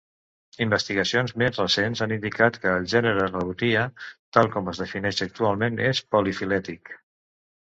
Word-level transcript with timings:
Investigacions 0.63 1.33
més 1.41 1.59
recents 1.61 2.01
han 2.05 2.15
indicat 2.15 2.57
que 2.63 2.71
el 2.77 2.87
gènere 2.95 3.27
"Rebutia", 3.27 3.85
tal 4.39 4.51
com 4.57 4.73
es 4.73 4.83
defineix 4.85 5.23
actualment, 5.27 5.79
és 5.93 6.03
polifilètic. 6.17 6.93